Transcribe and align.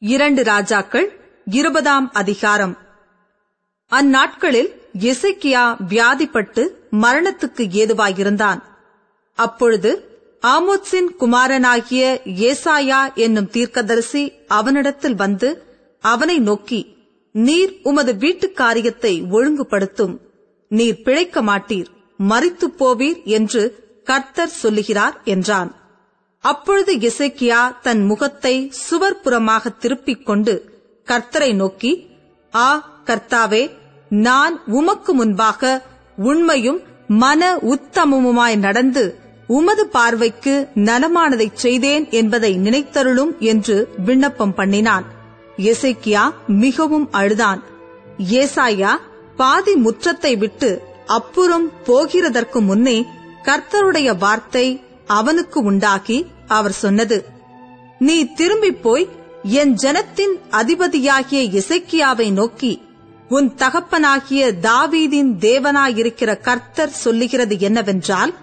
இரண்டு 0.00 0.44
ராஜாக்கள் 0.44 1.20
இருபதாம் 1.44 2.12
அதிகாரம். 2.12 2.76
அந்நாட்களில் 3.90 4.82
எசைக்கியா 4.98 5.76
வியாதிப்பட்டு 5.88 6.68
மரணத்துக்கு 6.90 7.66
ஏதுவாயிருந்தான். 7.72 8.62
அப்பொழுது 9.34 10.18
ஆமோத்சின் 10.46 11.16
குமாரனாகிய 11.18 12.20
ஏசாயா 12.24 13.14
என்னும் 13.14 13.50
தீர்க்கதரிசி 13.50 14.32
அவனிடத்தில் 14.46 15.14
வந்து 15.14 15.64
அவனை 16.00 16.38
நோக்கி 16.38 16.96
நீர் 17.32 17.80
உமது 17.82 18.16
வீட்டுக் 18.16 18.56
காரியத்தை 18.56 19.22
ஒழுங்குபடுத்தும். 19.22 20.18
நீர் 20.68 21.02
பிழைக்க 21.02 21.42
மாட்டீர். 21.42 21.86
மறித்துப் 22.28 22.84
போவீர் 22.84 23.24
என்று 23.24 23.88
கர்த்தர் 24.04 24.48
சொல்லுகிறார் 24.48 25.20
என்றான். 25.24 25.77
அப்பொழுது 26.50 26.92
எசேக்கியா 27.08 27.60
தன் 27.82 28.02
முகத்தை 28.04 28.54
சுவர்புறமாக 28.84 29.72
திருப்பிக் 29.78 30.26
கொண்டு 30.26 30.54
கர்த்தரை 31.08 31.50
நோக்கி 31.54 31.92
ஆ 32.54 32.68
கர்த்தாவே 33.06 33.62
நான் 34.10 34.54
உமக்கு 34.72 35.12
முன்பாக 35.12 35.70
உண்மையும் 36.24 36.80
மன 37.22 37.42
உத்தமமுமாய் 37.72 38.56
நடந்து 38.58 39.04
உமது 39.48 39.84
பார்வைக்கு 39.88 40.54
நலமானதைச் 40.86 41.60
செய்தேன் 41.64 42.04
என்பதை 42.10 42.50
நினைத்தருளும் 42.56 43.30
என்று 43.50 43.76
விண்ணப்பம் 44.06 44.54
பண்ணினான். 44.54 45.06
எசைக்கியா 45.70 46.24
மிகவும் 46.62 47.06
அழுதான். 47.10 47.60
ஏசாயா 48.38 48.92
பாதி 49.36 49.74
முற்றத்தை 49.84 50.32
விட்டு 50.38 50.70
அப்புறம் 51.16 51.66
போகிறதற்கு 51.86 52.60
முன்னே 52.60 52.98
கர்த்தருடைய 53.44 54.08
வார்த்தை 54.18 54.66
அவனுக்கு 55.18 55.58
உண்டாகி 55.62 56.18
அவர் 56.48 56.72
சொன்னது 56.72 57.24
நீ 57.98 58.32
திரும்பிப் 58.32 58.82
போய் 58.82 59.08
என் 59.42 59.74
ஜனத்தின் 59.74 60.34
அதிபதியாகிய 60.50 61.60
இசைக்கியாவை 61.60 62.32
நோக்கி 62.32 62.82
உன் 63.28 63.54
தகப்பனாகிய 63.54 64.52
தாவீதின் 64.62 65.32
தேவனாயிருக்கிற 65.40 66.40
கர்த்தர் 66.40 66.90
சொல்லுகிறது 66.90 67.58
என்னவென்றால் 67.58 68.34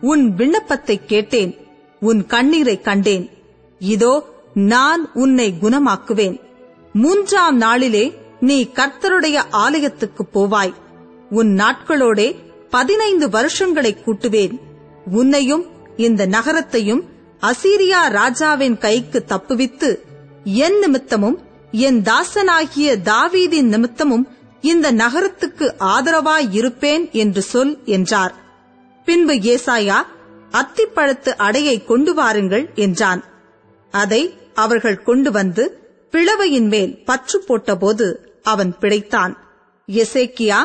உன் 0.00 0.34
விண்ணப்பத்தை 0.34 1.04
கேட்டேன் 1.06 1.60
உன் 2.00 2.26
கண்ணீரை 2.26 2.80
கண்டேன். 2.80 3.30
இதோ 3.78 4.26
நான் 4.54 5.12
உன்னை 5.12 5.54
குணமாக்குவேன். 5.60 6.40
மூன்றாம் 6.92 7.56
நாளிலே 7.56 8.14
நீ 8.40 8.70
கர்த்தருடைய 8.74 9.42
ஆலயத்துக்குப் 9.52 10.32
போவாய். 10.34 10.72
உன் 11.30 11.56
நாட்களோடே 11.56 12.34
பதினைந்து 12.70 13.30
வருஷங்களை 13.30 13.96
கூட்டுவேன். 14.04 14.60
உன்னையும் 15.10 15.66
இந்த 15.96 16.26
நகரத்தையும் 16.26 17.11
அசீரியா 17.42 18.00
ராஜாவின் 18.08 18.78
கைக்கு 18.78 19.24
தப்புவித்து 19.28 19.88
என் 20.44 20.78
நிமித்தமும் 20.78 21.38
என் 21.70 22.02
தாசனாகிய 22.02 22.88
தாவீதின் 23.04 23.68
நிமித்தமும் 23.68 24.24
இந்த 24.60 24.92
நகரத்துக்கு 24.92 25.74
ஆதரவாய் 25.78 26.48
இருப்பேன் 26.50 27.08
என்று 27.12 27.42
சொல் 27.42 27.78
என்றார். 27.84 28.34
பின்பு 29.04 29.32
ஏசாயா 29.32 29.98
அத்திப்பழத்து 30.52 31.30
அடையை 31.36 31.84
கொண்டு 31.84 32.14
வாருங்கள் 32.14 32.70
என்றான். 32.74 33.24
அதை 33.90 34.22
அவர்கள் 34.54 35.02
கொண்டு 35.02 35.30
வந்து 35.30 35.64
பிளவையின் 36.12 36.68
மேல் 36.68 37.04
பற்று 37.04 37.44
போட்டபோது 37.48 38.14
அவன் 38.42 38.74
பிழைத்தான். 38.80 39.34
எசேக்கியா 39.88 40.60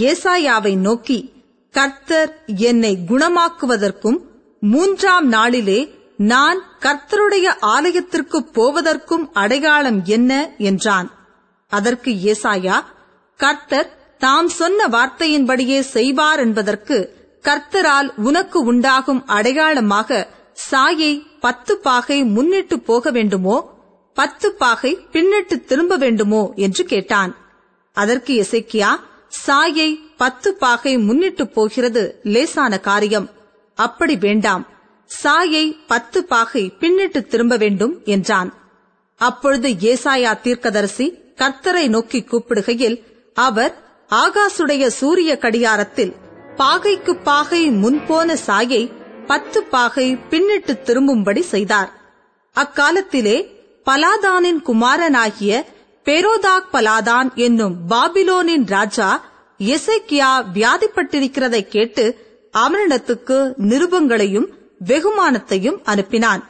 ஏசாயாவை 0.00 0.76
நோக்கி 0.76 1.32
கர்த்தர் 1.74 2.44
என்னை 2.56 2.98
குணமாக்குவதற்கும் 3.08 4.20
மூன்றாம் 4.60 5.28
நாளிலே 5.28 5.80
நான் 6.20 6.62
கர்த்தருடைய 6.80 7.56
ஆலயத்திற்கு 7.60 8.44
போவதற்கும் 8.44 9.32
அடையாளம் 9.32 10.02
என்ன? 10.04 10.50
என்றான். 10.58 11.10
அதற்கு 11.68 12.10
ஏசாயா 12.10 12.84
கர்த்தர் 13.36 14.16
தாம் 14.18 14.48
சொன்ன 14.48 14.86
வார்த்தையின்படியே 14.86 15.80
செய்வார் 15.80 16.38
என்பதற்கு 16.38 17.14
கர்த்தரால் 17.42 18.12
உனக்கு 18.16 18.60
உண்டாகும் 18.60 19.26
அடையாளமாக 19.26 20.28
சாயை 20.70 21.22
பத்து 21.40 21.78
பாகை 21.78 22.24
முன்னிட்டு 22.24 22.80
போக 22.80 23.10
வேண்டுமோ? 23.10 23.70
பத்து 24.14 24.54
பாகை 24.54 24.98
பின்னிட்டு 25.12 25.64
திரும்ப 25.64 25.96
வேண்டுமோ? 25.96 26.52
என்று 26.56 26.84
கேட்டான். 26.84 27.36
அதற்கு 27.92 28.46
எசைக்கியா 28.46 29.00
சாயை 29.46 29.98
பத்து 30.16 30.54
பாகை 30.54 30.98
முன்னிட்டு 30.98 31.48
போகிறது 31.48 32.20
லேசான 32.22 32.78
காரியம். 32.78 33.30
அப்படி 33.74 34.16
வேண்டாம். 34.16 34.78
சாயை 35.10 35.76
பத்து 35.86 36.24
பாகை 36.24 36.72
பின்னிட்டு 36.80 37.20
திரும்ப 37.26 37.56
வேண்டும் 37.56 38.00
என்றான். 38.04 38.50
அப்பொழுது 39.20 39.68
ஏசாயா 39.68 40.40
தீர்க்கதரிசி 40.40 41.06
கர்த்தரை 41.36 41.88
நோக்கி 41.88 42.20
கூப்பிடுகையில் 42.20 42.96
அவர் 43.34 43.74
ஆகாசுடைய 44.10 44.86
சூரிய 44.86 45.38
கடியாரத்தில் 45.38 46.12
பாகைக்கு 46.56 47.22
பாகை 47.22 47.70
முன்போன 47.70 48.32
சாயை 48.32 48.92
பத்து 49.26 49.62
பாகை 49.62 50.16
பின்னிட்டு 50.30 50.82
திரும்பும்படி 50.82 51.42
செய்தார். 51.42 51.90
அக்காலத்திலே 52.56 53.36
பலாதானின் 53.86 54.62
குமாரனாகிய 54.62 55.64
பெரோதாக் 56.04 56.70
பலாதான் 56.72 57.34
என்னும் 57.34 57.76
பாபிலோனின் 57.88 58.66
ராஜா 58.66 59.10
எசைக்கியா 59.58 60.30
வியாதிப்பட்டிருக்கிறதை 60.54 61.62
கேட்டு 61.68 62.04
அவனிடத்துக்கு 62.54 63.38
நிருபங்களையும் 63.56 64.48
வெகுமானத்தையும் 64.86 65.78
அனுப்பினான். 65.84 66.42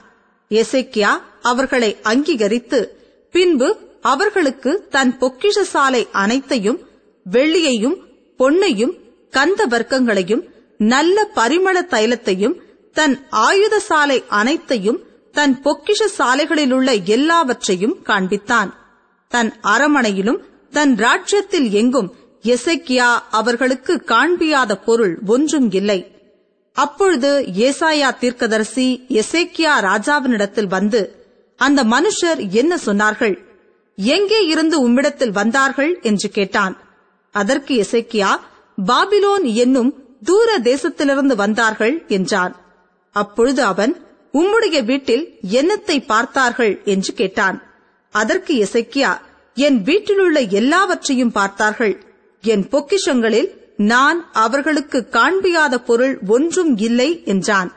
எசைக்கியா 0.51 1.21
அவர்களை 1.43 1.97
அங்கீகரித்து 2.03 2.99
பின்பு 3.33 3.77
அவர்களுக்கு 4.01 4.87
தன் 4.91 5.19
பொக்கிஷ 5.19 5.61
சாலை 5.61 6.09
அனைத்தையும் 6.13 6.89
வெள்ளியையும் 7.31 7.97
பொன்னையும் 8.39 8.99
கந்த 9.31 9.67
வர்க்கங்களையும் 9.67 10.43
நல்ல 10.79 11.29
பரிமள 11.35 11.83
தைலத்தையும் 11.83 12.55
தன் 12.93 13.27
ஆயுத 13.31 13.79
சாலை 13.79 14.25
அனைத்தையும் 14.29 15.03
தன் 15.33 15.61
பொக்கிஷ 15.63 16.07
சாலைகளிலுள்ள 16.19 17.03
எல்லாவற்றையும் 17.03 17.97
காண்பித்தான். 18.05 18.71
தன் 19.29 19.53
அரமனையிலும் 19.63 20.41
தன் 20.71 20.97
ராஜ்யத்தில் 20.97 21.71
எங்கும் 21.71 22.15
எசைக்கியா 22.43 23.19
அவர்களுக்கு 23.31 24.03
காண்பியாத 24.07 24.75
பொருள் 24.85 25.19
ஒன்றும் 25.27 25.71
இல்லை. 25.71 26.20
அப்பொழுது 26.83 27.31
ஏசாயா 27.67 28.09
தீர்க்கதரிசி 28.19 28.89
எசேக்கியா 29.21 29.73
ராஜாவினிடத்தில் 29.89 30.71
வந்து 30.77 31.01
அந்த 31.61 31.81
மனுஷர் 31.85 32.41
என்ன 32.61 32.73
சொன்னார்கள்? 32.87 33.35
எங்கே 33.99 34.39
இருந்து 34.53 34.77
உம்மிடத்தில் 34.85 35.35
வந்தார்கள்? 35.41 35.93
என்று 36.03 36.29
கேட்டான். 36.29 36.75
அதற்கு 37.35 37.75
எசேக்கியா 37.85 38.31
பாபிலோன் 38.79 39.47
என்னும் 39.63 39.91
தூர 40.25 40.49
தேசத்திலிருந்து 40.63 41.35
வந்தார்கள்? 41.35 41.95
என்றான். 42.09 42.55
அப்பொழுது 43.17 43.63
அவன் 43.63 43.93
உம்முடைய 44.35 44.79
வீட்டில் 44.85 45.25
என்னத்தை 45.59 45.97
பார்த்தார்கள்? 46.07 46.75
என்று 46.85 47.13
கேட்டான். 47.15 47.59
அதற்கு 48.15 48.55
எசைக்கியா 48.65 49.13
என் 49.57 49.79
வீட்டிலுள்ள 49.83 50.39
எல்லாவற்றையும் 50.61 51.35
பார்த்தார்கள். 51.39 51.95
என் 52.45 52.65
பொக்கிஷங்களில் 52.73 53.51
நான் 53.81 54.25
அவர்களுக்கு 54.33 55.07
காண்பியாத 55.11 55.75
பொருள் 55.75 56.19
ஒன்றும் 56.27 56.77
இல்லை 56.77 57.23
என்றான். 57.25 57.73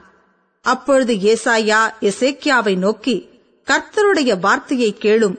அப்பொழுது 0.62 1.14
ஏசாயா 1.14 1.82
எசேக்கியாவை 2.02 2.78
நோக்கி 2.78 3.30
கர்த்தருடைய 3.68 4.40
வார்த்தையை 4.40 4.98
கேளும். 5.00 5.36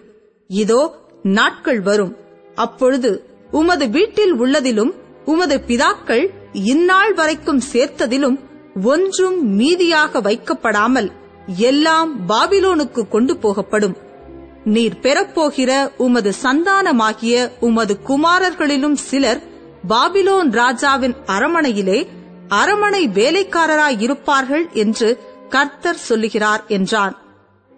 இதோ 0.48 0.82
நாட்கள் 1.22 1.80
வரும். 1.80 2.16
அப்பொழுது 2.54 3.10
உமது 3.50 3.88
வீட்டில் 3.88 4.32
உள்ளதிலும் 4.32 4.94
உமது 5.24 5.56
பிதாக்கள் 5.66 6.24
இந்நாள் 6.52 7.14
வரைக்கும் 7.14 7.62
சேர்த்ததிலும் 7.72 8.38
ஒன்றும் 8.82 9.60
மீதியாக 9.60 10.20
வைக்கப்படாமல் 10.20 11.12
எல்லாம் 11.56 12.28
பாபிலோனுக்கு 12.28 13.08
கொண்டு 13.08 13.36
போகப்படும். 13.36 13.96
நீர் 14.64 15.00
பெறப்போகிற 15.02 15.90
உமது 15.96 16.32
சந்தானமாகிய 16.42 17.50
உமது 17.60 17.96
குமாரர்களிலும் 18.06 18.96
சிலர் 19.08 19.42
பாபிலோன் 19.88 20.50
ராஜாவின் 20.50 21.14
அரமனையிலே 21.26 22.06
அரமனை 22.48 23.08
வேலைக்காரராயிருப்பார்கள் 23.08 24.72
என்று 24.72 25.08
கர்த்தர் 25.48 25.96
சொல்லுகிறார் 25.96 26.62
என்றான். 26.66 27.14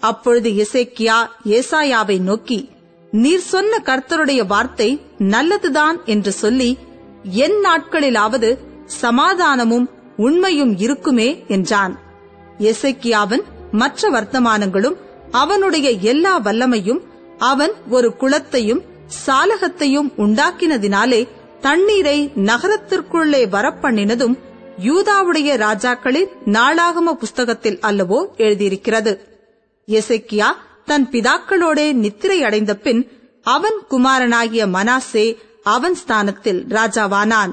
அப்பொழுது 0.01 0.51
இசைக்கியா 0.51 1.19
ஏசாயாவை 1.45 2.21
நோக்கி 2.21 2.71
நீர் 3.11 3.41
சொன்ன 3.41 3.79
கர்த்தருடைய 3.85 4.47
வார்த்தை 4.47 5.03
நல்லதுதான் 5.19 6.01
என்று 6.05 6.33
சொல்லி 6.33 6.79
என் 7.23 7.59
நாட்களிலாவது 7.65 8.59
சமாதானமும் 9.01 9.87
உண்மையும் 10.17 10.79
இருக்குமே 10.79 11.45
என்றான். 11.49 11.99
எசைக்கியாவின் 12.59 13.45
மற்ற 13.73 14.11
வர்த்தமானங்களும் 14.11 14.97
அவனுடைய 15.31 15.91
எல்லா 15.91 16.41
வல்லமையும் 16.41 17.01
அவன் 17.39 17.73
ஒரு 17.91 18.17
குளத்தையும் 18.17 18.85
சாலகத்தையும் 19.27 20.09
உண்டாக்கினதினாலே 20.17 21.29
தண்ணீரை 21.61 22.33
நகரத்திற்குள்ளே 22.37 23.43
வரப்பண்ணினதும் 23.49 24.39
யூதாவுடைய 24.85 25.51
ராஜாக்களின் 25.57 26.29
நாளாகம 26.45 27.13
புஸ்தகத்தில் 27.13 27.79
அல்லவோ 27.83 28.27
எழுதியிருக்கிறது. 28.37 29.21
எசக்கியா 29.89 30.47
தன் 30.85 31.09
பிதாக்களோடே 31.11 31.93
நித்திரை 31.93 32.43
அடைந்த 32.43 32.75
பின் 32.77 33.09
அவன் 33.43 33.79
குமாரனாகிய 33.91 34.67
மனாசே 34.67 35.37
அவன் 35.63 35.95
ஸ்தானத்தில் 35.95 36.67
ராஜாவானான். 36.69 37.53